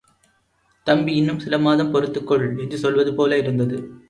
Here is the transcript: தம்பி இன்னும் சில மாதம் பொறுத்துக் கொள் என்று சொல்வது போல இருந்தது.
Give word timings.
தம்பி 0.87 1.15
இன்னும் 1.15 1.39
சில 1.39 1.59
மாதம் 1.59 1.91
பொறுத்துக் 1.91 2.27
கொள் 2.27 2.57
என்று 2.57 2.77
சொல்வது 2.77 3.13
போல 3.13 3.37
இருந்தது. 3.37 3.99